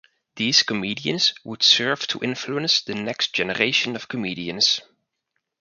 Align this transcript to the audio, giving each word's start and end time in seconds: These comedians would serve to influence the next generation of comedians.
These 0.35 0.63
comedians 0.63 1.35
would 1.43 1.61
serve 1.61 2.07
to 2.07 2.23
influence 2.23 2.81
the 2.81 2.95
next 2.95 3.33
generation 3.35 3.95
of 3.95 4.07
comedians. 4.07 4.81